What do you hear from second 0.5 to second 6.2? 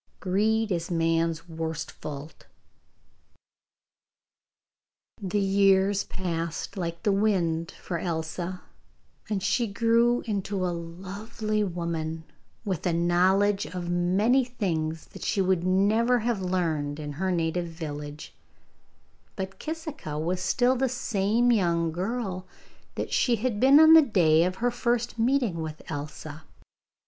is man's worst fault.' The years